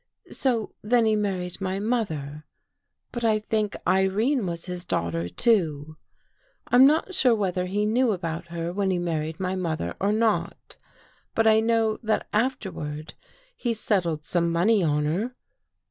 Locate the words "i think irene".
3.23-4.47